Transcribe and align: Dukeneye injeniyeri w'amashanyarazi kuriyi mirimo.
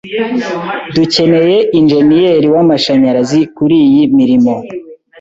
Dukeneye 0.95 1.57
injeniyeri 1.79 2.47
w'amashanyarazi 2.53 3.39
kuriyi 3.55 4.01
mirimo. 4.17 4.53